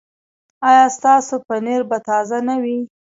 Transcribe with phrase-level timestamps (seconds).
[0.69, 2.77] ایا ستاسو پنیر به تازه نه وي؟